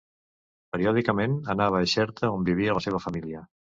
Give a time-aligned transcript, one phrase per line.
[0.75, 3.45] Periòdicament anava a Xerta on vivia la seva família.